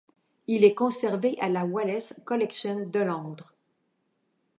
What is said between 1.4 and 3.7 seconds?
la Wallace Collection de Londres.